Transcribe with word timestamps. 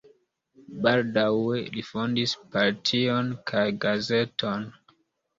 Baldaŭe 0.85 1.59
li 1.75 1.83
fondis 1.89 2.33
partion 2.55 3.29
kaj 3.51 3.65
gazeton. 3.85 4.65